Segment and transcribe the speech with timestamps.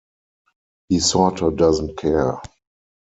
[0.89, 2.41] He sorta doesn't care.